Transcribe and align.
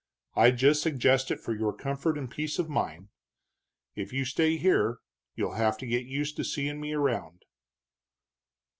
I 0.35 0.49
just 0.49 0.81
suggest 0.81 1.29
it 1.29 1.39
for 1.39 1.53
your 1.53 1.71
comfort 1.71 2.17
and 2.17 2.27
peace 2.27 2.57
of 2.57 2.67
mind. 2.67 3.09
If 3.93 4.11
you 4.11 4.25
stay 4.25 4.57
here 4.57 4.97
you'll 5.35 5.53
have 5.53 5.77
to 5.77 5.85
get 5.85 6.07
used 6.07 6.35
to 6.37 6.43
seeing 6.43 6.81
me 6.81 6.91
around." 6.93 7.43